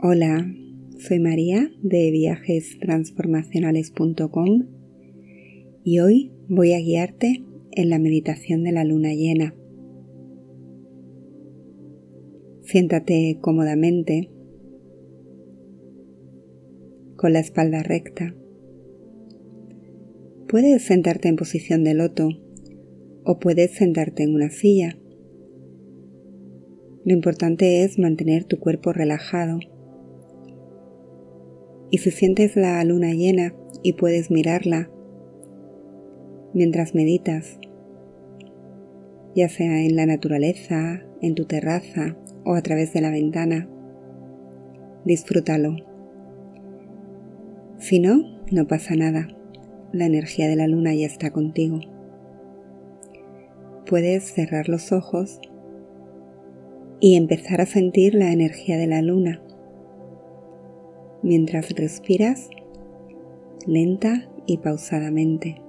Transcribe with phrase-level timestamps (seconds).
[0.00, 0.46] Hola,
[1.00, 4.66] soy María de viajestransformacionales.com
[5.82, 9.56] y hoy voy a guiarte en la meditación de la luna llena.
[12.62, 14.30] Siéntate cómodamente
[17.16, 18.36] con la espalda recta.
[20.46, 22.28] Puedes sentarte en posición de loto
[23.24, 24.96] o puedes sentarte en una silla.
[27.04, 29.58] Lo importante es mantener tu cuerpo relajado
[31.90, 34.90] y si sientes la luna llena y puedes mirarla
[36.52, 37.58] mientras meditas,
[39.34, 43.68] ya sea en la naturaleza, en tu terraza o a través de la ventana,
[45.04, 45.76] disfrútalo.
[47.78, 49.28] Si no, no pasa nada.
[49.92, 51.80] La energía de la luna ya está contigo.
[53.86, 55.40] Puedes cerrar los ojos
[57.00, 59.40] y empezar a sentir la energía de la luna
[61.22, 62.48] mientras respiras
[63.66, 65.60] lenta y pausadamente.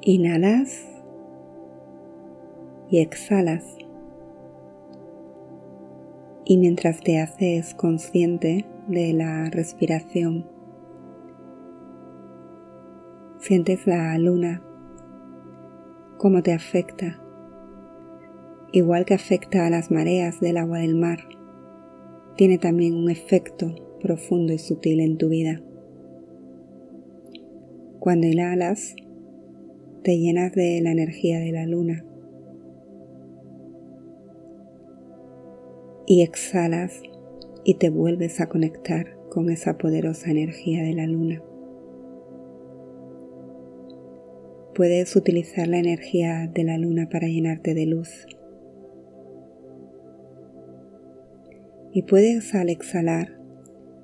[0.00, 0.86] Inhalas
[2.88, 3.64] y exhalas.
[6.44, 10.46] Y mientras te haces consciente de la respiración,
[13.40, 14.62] sientes la luna,
[16.18, 17.20] cómo te afecta,
[18.72, 21.35] igual que afecta a las mareas del agua del mar
[22.36, 25.62] tiene también un efecto profundo y sutil en tu vida.
[27.98, 28.94] Cuando inhalas,
[30.02, 32.04] te llenas de la energía de la luna.
[36.06, 37.02] Y exhalas
[37.64, 41.42] y te vuelves a conectar con esa poderosa energía de la luna.
[44.74, 48.26] Puedes utilizar la energía de la luna para llenarte de luz
[51.96, 53.40] y puedes al exhalar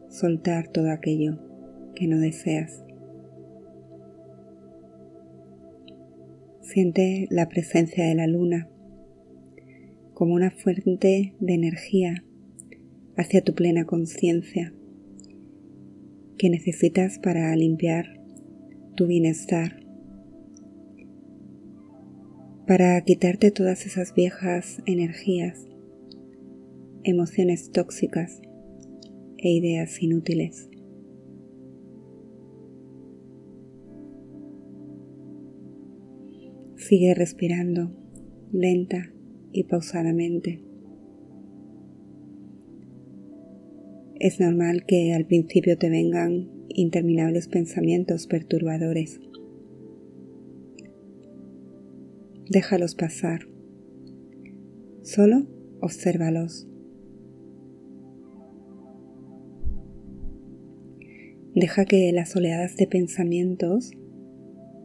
[0.08, 1.38] soltar todo aquello
[1.94, 2.83] que no deseas.
[6.62, 8.70] Siente la presencia de la luna
[10.14, 12.24] como una fuente de energía
[13.18, 14.72] hacia tu plena conciencia
[16.38, 18.06] que necesitas para limpiar
[18.96, 19.84] tu bienestar,
[22.67, 25.67] para quitarte todas esas viejas energías
[27.05, 28.40] emociones tóxicas
[29.39, 30.68] e ideas inútiles.
[36.77, 37.92] Sigue respirando
[38.52, 39.12] lenta
[39.52, 40.62] y pausadamente.
[44.18, 49.20] Es normal que al principio te vengan interminables pensamientos perturbadores.
[52.48, 53.48] Déjalos pasar.
[55.02, 55.46] Solo
[55.80, 56.68] obsérvalos
[61.55, 63.90] Deja que las oleadas de pensamientos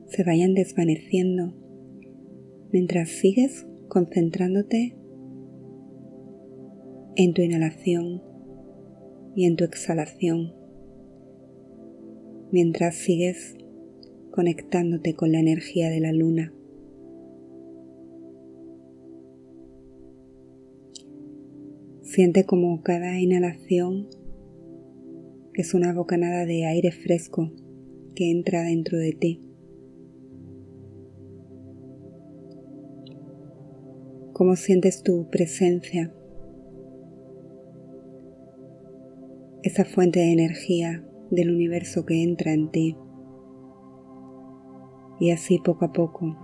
[0.08, 1.54] se vayan desvaneciendo
[2.74, 4.98] mientras sigues concentrándote
[7.16, 8.22] en tu inhalación
[9.34, 10.54] y en tu exhalación,
[12.52, 13.56] mientras sigues
[14.32, 16.54] conectándote con la energía de la luna.
[22.02, 24.10] Siente como cada inhalación
[25.58, 27.52] es una bocanada de aire fresco
[28.14, 29.42] que entra dentro de ti.
[34.34, 36.14] ¿Cómo sientes tu presencia?
[39.64, 42.96] Esa fuente de energía del universo que entra en ti.
[45.20, 46.38] Y así poco a poco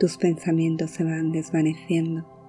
[0.00, 2.39] tus pensamientos se van desvaneciendo.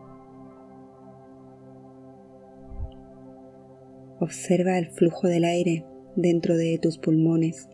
[4.21, 5.83] Observa el flujo del aire
[6.15, 7.67] dentro de tus pulmones.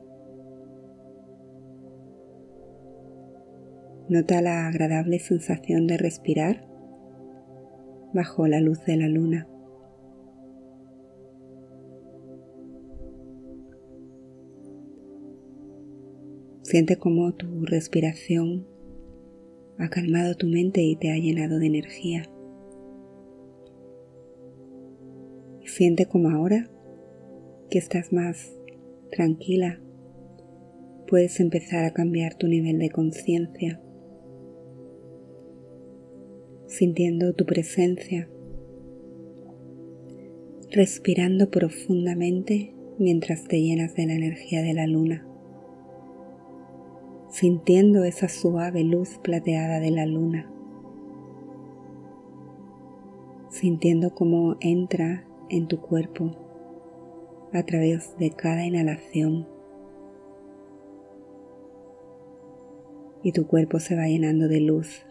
[4.08, 6.66] Nota la agradable sensación de respirar
[8.14, 9.46] bajo la luz de la luna.
[16.62, 18.66] Siente cómo tu respiración
[19.78, 22.24] ha calmado tu mente y te ha llenado de energía.
[25.78, 26.68] Siente como ahora
[27.70, 28.52] que estás más
[29.12, 29.80] tranquila,
[31.08, 33.80] puedes empezar a cambiar tu nivel de conciencia,
[36.66, 38.28] sintiendo tu presencia,
[40.72, 45.28] respirando profundamente mientras te llenas de la energía de la luna,
[47.30, 50.52] sintiendo esa suave luz plateada de la luna
[53.50, 56.32] sintiendo cómo entra en tu cuerpo
[57.54, 59.48] a través de cada inhalación
[63.24, 65.06] y tu cuerpo se va llenando de luz.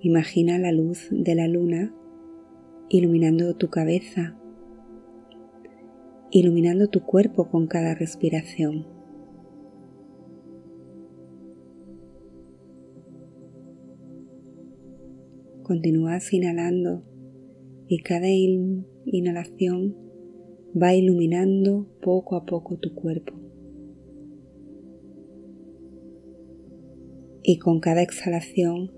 [0.00, 1.94] Imagina la luz de la luna
[2.88, 4.36] iluminando tu cabeza,
[6.30, 8.99] iluminando tu cuerpo con cada respiración.
[15.70, 17.04] Continúas inhalando
[17.86, 19.96] y cada inhalación
[20.74, 23.34] va iluminando poco a poco tu cuerpo.
[27.44, 28.90] Y con cada exhalación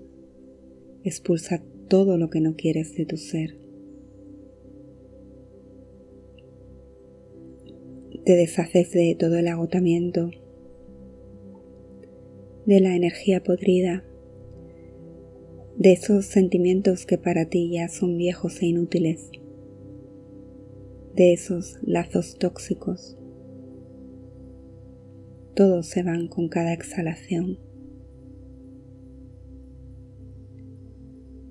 [1.03, 3.55] expulsa todo lo que no quieres de tu ser.
[8.25, 10.31] Te deshaces de todo el agotamiento,
[12.65, 14.03] de la energía podrida,
[15.83, 19.29] de esos sentimientos que para ti ya son viejos e inútiles,
[21.13, 23.17] de esos lazos tóxicos.
[25.57, 27.59] Todos se van con cada exhalación.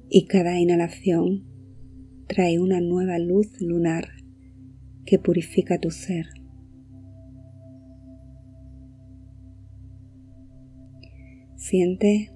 [0.09, 1.45] Y cada inhalación
[2.27, 4.09] trae una nueva luz lunar
[5.05, 6.25] que purifica tu ser.
[11.57, 12.33] Siente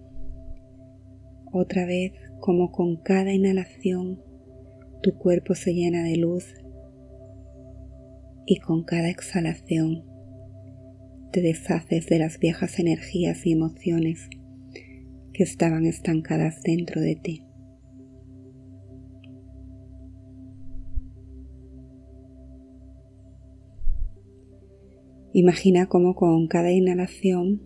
[1.56, 4.20] otra vez, como con cada inhalación,
[5.02, 6.54] tu cuerpo se llena de luz
[8.46, 10.04] y con cada exhalación
[11.32, 14.28] te deshaces de las viejas energías y emociones
[15.32, 17.42] que estaban estancadas dentro de ti.
[25.34, 27.60] Imagina cómo con cada inhalación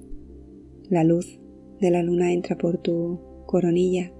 [0.88, 1.38] la luz
[1.80, 4.12] de la luna entra por tu coronilla,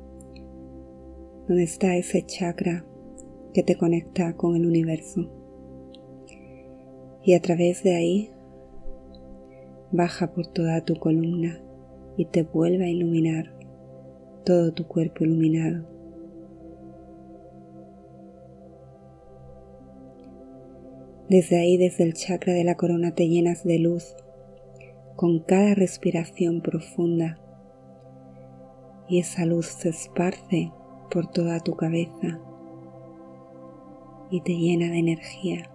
[1.47, 2.85] donde está ese chakra
[3.55, 5.31] que te conecta con el universo.
[7.23, 8.31] Y a través de ahí
[9.93, 11.63] baja por toda tu columna
[12.17, 13.55] y te vuelve a iluminar
[14.45, 15.87] todo tu cuerpo iluminado.
[21.29, 24.17] Desde ahí, desde el chakra de la corona, te llenas de luz
[25.15, 27.39] con cada respiración profunda
[29.11, 30.73] y esa luz se esparce
[31.11, 32.41] por toda tu cabeza
[34.31, 35.69] y te llena de energía.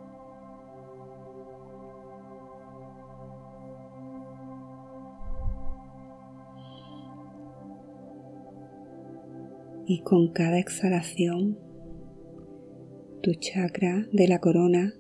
[9.86, 11.60] Y con cada exhalación,
[13.22, 14.94] tu chakra de la corona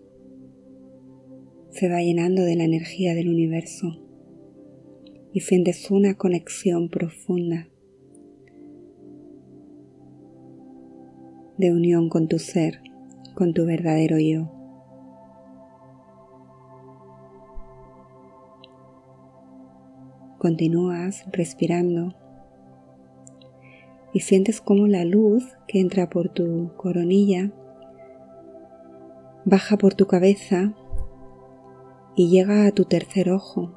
[1.69, 3.87] se va llenando de la energía del universo
[5.31, 7.69] y sientes una conexión profunda
[11.57, 12.81] de unión con tu ser,
[13.33, 14.51] con tu verdadero yo.
[20.37, 22.13] Continúas respirando
[24.13, 27.51] y sientes como la luz que entra por tu coronilla
[29.45, 30.73] baja por tu cabeza
[32.15, 33.71] y llega a tu tercer ojo,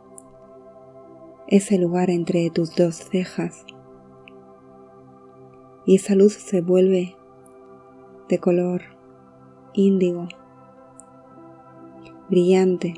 [1.46, 3.66] ese lugar entre tus dos cejas.
[5.84, 7.17] Y esa luz se vuelve
[8.29, 8.82] de color
[9.73, 10.29] índigo,
[12.29, 12.94] brillante,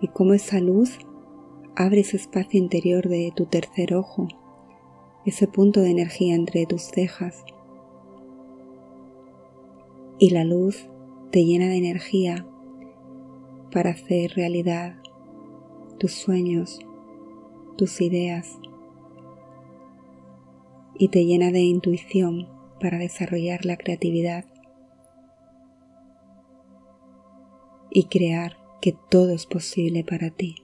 [0.00, 0.98] y como esa luz
[1.76, 4.28] abre ese espacio interior de tu tercer ojo,
[5.24, 7.44] ese punto de energía entre tus cejas,
[10.18, 10.88] y la luz
[11.30, 12.46] te llena de energía
[13.72, 14.96] para hacer realidad
[15.98, 16.80] tus sueños,
[17.76, 18.58] tus ideas,
[20.96, 22.53] y te llena de intuición
[22.84, 24.44] para desarrollar la creatividad
[27.90, 30.56] y crear que todo es posible para ti.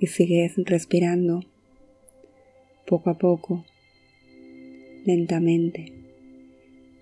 [0.00, 1.40] Y sigues respirando
[2.86, 3.66] poco a poco,
[5.04, 5.92] lentamente,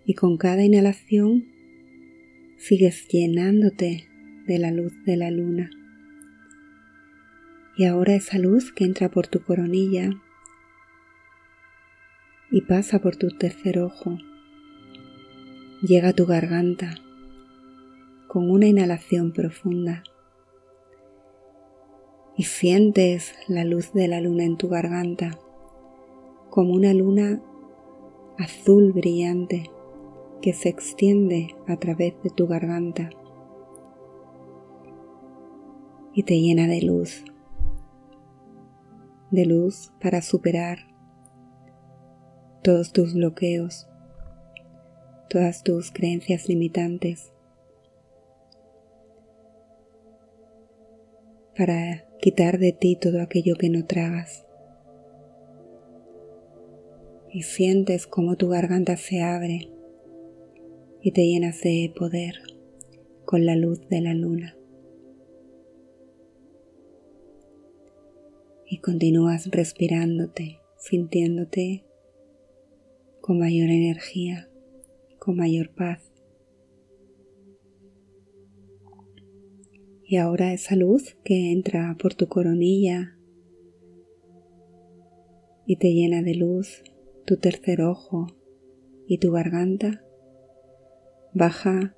[0.04, 1.46] y con cada inhalación
[2.58, 4.08] sigues llenándote
[4.48, 5.70] de la luz de la luna.
[7.76, 10.10] Y ahora esa luz que entra por tu coronilla
[12.50, 14.16] y pasa por tu tercer ojo,
[15.82, 16.94] llega a tu garganta
[18.28, 20.02] con una inhalación profunda
[22.36, 25.38] y sientes la luz de la luna en tu garganta
[26.50, 27.42] como una luna
[28.38, 29.70] azul brillante
[30.40, 33.10] que se extiende a través de tu garganta
[36.14, 37.24] y te llena de luz,
[39.30, 40.78] de luz para superar
[42.62, 43.88] todos tus bloqueos,
[45.28, 47.32] todas tus creencias limitantes,
[51.56, 54.44] para quitar de ti todo aquello que no tragas.
[57.30, 59.70] Y sientes cómo tu garganta se abre
[61.02, 62.34] y te llenas de poder
[63.24, 64.55] con la luz de la luna.
[68.68, 71.84] Y continúas respirándote, sintiéndote
[73.20, 74.48] con mayor energía,
[75.18, 76.12] con mayor paz.
[80.04, 83.16] Y ahora esa luz que entra por tu coronilla
[85.66, 86.84] y te llena de luz
[87.24, 88.28] tu tercer ojo
[89.08, 90.04] y tu garganta,
[91.34, 91.96] baja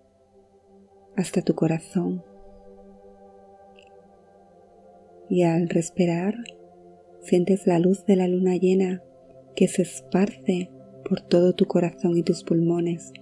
[1.16, 2.24] hasta tu corazón.
[5.28, 6.34] Y al respirar,
[7.28, 9.02] sientes la luz de la luna llena
[9.54, 10.70] que se esparce
[11.08, 13.12] por todo tu corazón y tus pulmones.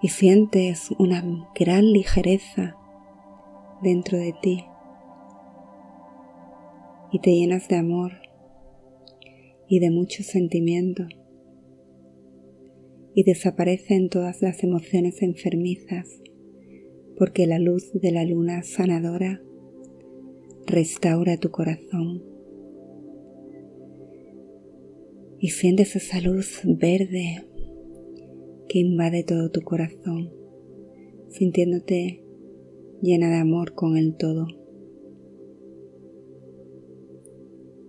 [0.00, 1.24] Y sientes una
[1.58, 2.76] gran ligereza
[3.82, 4.64] dentro de ti.
[7.10, 8.12] Y te llenas de amor
[9.68, 11.04] y de mucho sentimiento.
[13.14, 16.20] Y desaparecen todas las emociones enfermizas
[17.16, 19.40] porque la luz de la luna sanadora
[20.66, 22.22] restaura tu corazón
[25.44, 27.44] y sientes esa luz verde
[28.66, 30.32] que invade todo tu corazón,
[31.28, 32.24] sintiéndote
[33.02, 34.46] llena de amor con el todo.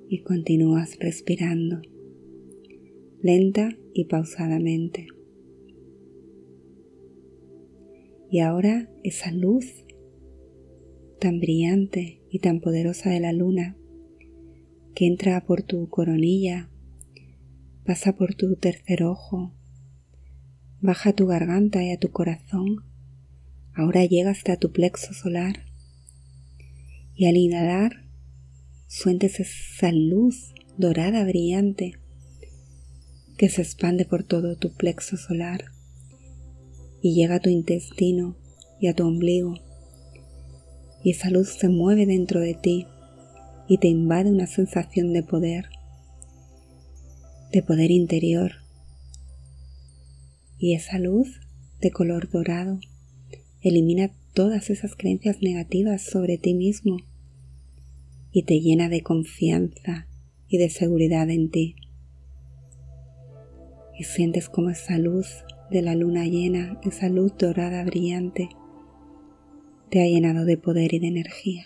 [0.10, 1.82] Y continúas respirando,
[3.22, 5.08] lenta y pausadamente.
[8.30, 9.86] Y ahora esa luz
[11.22, 13.78] tan brillante y tan poderosa de la luna
[14.94, 16.70] que entra por tu coronilla,
[17.86, 19.54] pasa por tu tercer ojo,
[20.82, 22.84] baja a tu garganta y a tu corazón,
[23.74, 25.64] ahora llega hasta tu plexo solar
[27.14, 28.04] y al inhalar
[28.88, 31.94] suentes esa luz dorada brillante
[33.38, 35.64] que se expande por todo tu plexo solar
[37.02, 38.36] y llega a tu intestino
[38.82, 39.65] y a tu ombligo
[41.06, 42.88] y esa luz se mueve dentro de ti
[43.68, 45.70] y te invade una sensación de poder,
[47.52, 48.54] de poder interior.
[50.58, 51.42] Y esa luz
[51.80, 52.80] de color dorado
[53.62, 56.98] elimina todas esas creencias negativas sobre ti mismo
[58.32, 60.08] y te llena de confianza
[60.48, 61.76] y de seguridad en ti.
[63.96, 68.50] Y sientes como esa luz de la luna llena, esa luz dorada brillante,
[69.90, 71.66] te ha llenado de poder y de energía.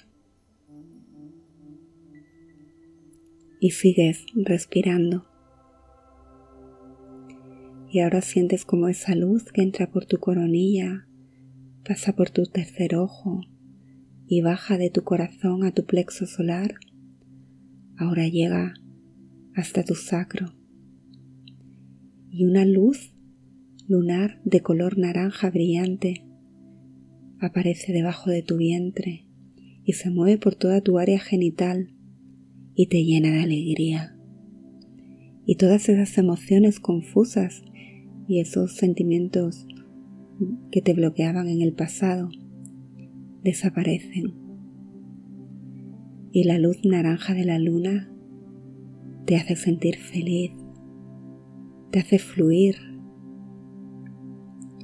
[3.59, 5.25] Y sigues respirando.
[7.91, 11.07] Y ahora sientes como esa luz que entra por tu coronilla,
[11.83, 13.41] pasa por tu tercer ojo
[14.27, 16.75] y baja de tu corazón a tu plexo solar.
[17.97, 18.75] Ahora llega
[19.55, 20.53] hasta tu sacro.
[22.29, 23.13] Y una luz
[23.87, 26.28] lunar de color naranja brillante
[27.39, 29.25] aparece debajo de tu vientre
[29.83, 31.93] y se mueve por toda tu área genital
[32.75, 34.15] y te llena de alegría.
[35.45, 37.63] Y todas esas emociones confusas
[38.27, 39.65] y esos sentimientos
[40.71, 42.29] que te bloqueaban en el pasado
[43.43, 44.33] desaparecen.
[46.31, 48.13] Y la luz naranja de la luna
[49.25, 50.51] te hace sentir feliz,
[51.91, 52.75] te hace fluir,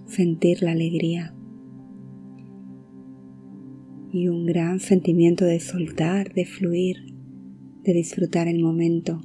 [0.07, 1.34] sentir la alegría
[4.15, 6.95] y un gran sentimiento de soltar, de fluir,
[7.83, 9.19] de disfrutar el momento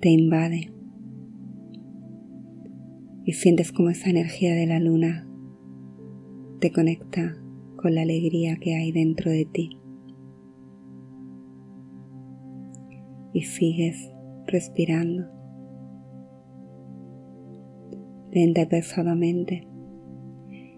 [0.00, 0.72] te invade
[3.24, 5.28] y sientes como esa energía de la luna
[6.58, 7.36] te conecta
[7.76, 9.78] con la alegría que hay dentro de ti.
[13.32, 14.10] Y sigues
[14.48, 15.28] respirando
[18.32, 19.68] lenta y pesadamente.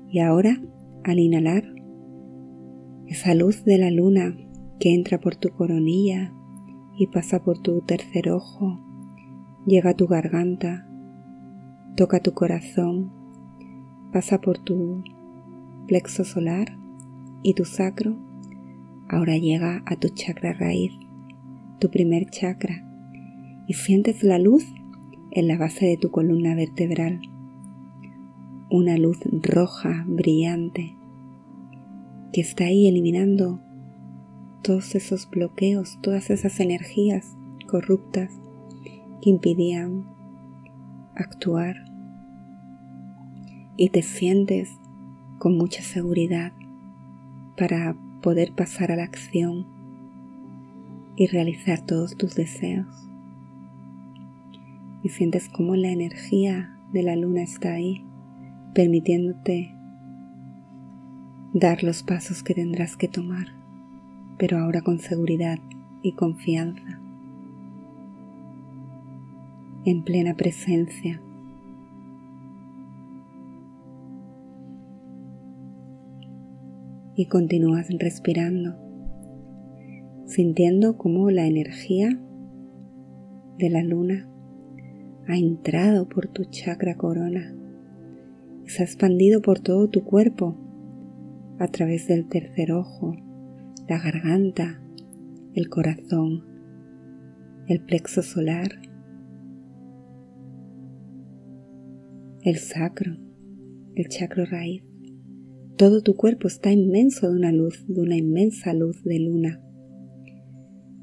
[0.09, 0.61] Y ahora,
[1.05, 1.76] al inhalar,
[3.09, 4.37] esa luz de la luna
[4.81, 6.33] que entra por tu coronilla
[6.97, 8.81] y pasa por tu tercer ojo,
[9.65, 10.89] llega a tu garganta,
[11.97, 13.13] toca tu corazón,
[14.13, 15.05] pasa por tu
[15.87, 16.77] plexo solar
[17.43, 18.17] y tu sacro,
[19.09, 20.93] ahora llega a tu chakra raíz,
[21.79, 22.83] tu primer chakra,
[23.69, 24.67] y sientes la luz
[25.31, 27.21] en la base de tu columna vertebral,
[28.69, 30.97] una luz roja brillante
[32.33, 33.61] que está ahí eliminando
[34.63, 37.37] todos esos bloqueos, todas esas energías
[37.69, 38.33] corruptas
[39.23, 40.05] que impidían
[41.15, 41.77] actuar
[43.77, 44.71] y te sientes
[45.39, 46.53] con mucha seguridad
[47.57, 49.67] para poder pasar a la acción
[51.17, 52.87] y realizar todos tus deseos.
[55.03, 58.05] Y sientes como la energía de la luna está ahí,
[58.75, 59.76] permitiéndote
[61.59, 63.47] dar los pasos que tendrás que tomar,
[64.37, 65.59] pero ahora con seguridad
[66.03, 67.01] y confianza,
[69.87, 71.23] en plena presencia.
[77.15, 78.77] Y continúas respirando,
[80.27, 82.21] sintiendo cómo la energía
[83.57, 84.29] de la luna
[85.27, 87.55] ha entrado por tu chakra corona.
[88.67, 90.66] Y se ha expandido por todo tu cuerpo
[91.59, 93.15] a través del tercer ojo,
[93.89, 94.83] la garganta,
[95.55, 96.45] el corazón,
[97.67, 98.71] el plexo solar,
[102.43, 103.17] el sacro,
[103.95, 104.83] el chakra raíz.
[105.77, 109.63] Todo tu cuerpo está inmenso de una luz, de una inmensa luz de luna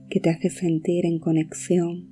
[0.10, 2.10] que te hace sentir en conexión,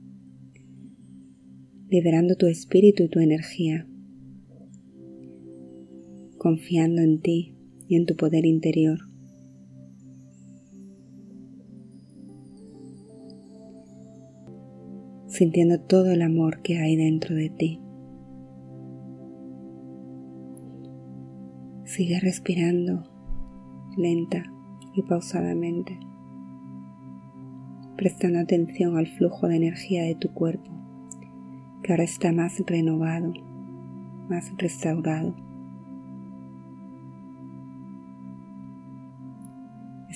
[1.90, 3.88] liberando tu espíritu y tu energía,
[6.38, 7.56] confiando en ti,
[7.92, 9.00] y en tu poder interior.
[15.28, 17.82] Sintiendo todo el amor que hay dentro de ti.
[21.84, 23.04] Sigue respirando
[23.98, 24.42] lenta
[24.96, 26.00] y pausadamente,
[27.98, 30.72] prestando atención al flujo de energía de tu cuerpo,
[31.84, 33.34] que ahora está más renovado,
[34.30, 35.51] más restaurado.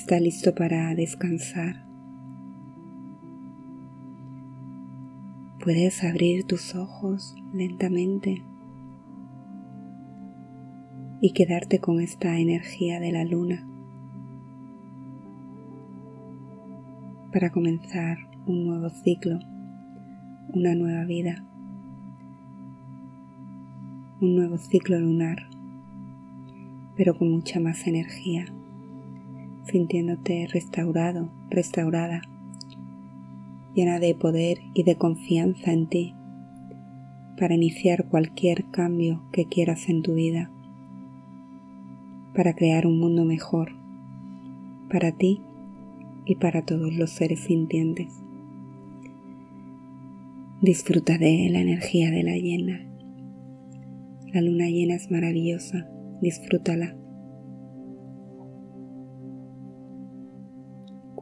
[0.06, 1.84] Está listo para descansar.
[5.64, 8.44] Puedes abrir tus ojos lentamente
[11.22, 13.68] y quedarte con esta energía de la luna
[17.34, 19.40] para comenzar un nuevo ciclo,
[20.54, 21.44] una nueva vida,
[24.22, 25.50] un nuevo ciclo lunar,
[26.96, 28.55] pero con mucha más energía
[29.66, 32.22] sintiéndote restaurado, restaurada,
[33.74, 36.16] llena de poder y de confianza en ti
[37.38, 40.50] para iniciar cualquier cambio que quieras en tu vida,
[42.34, 43.74] para crear un mundo mejor
[44.90, 45.42] para ti
[46.26, 48.14] y para todos los seres sintientes.
[50.62, 52.82] Disfruta de la energía de la llena.
[54.34, 55.88] La luna llena es maravillosa,
[56.22, 56.96] disfrútala.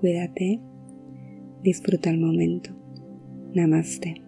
[0.03, 0.59] Cuídate,
[1.61, 2.71] disfruta el momento.
[3.53, 4.22] Namaste.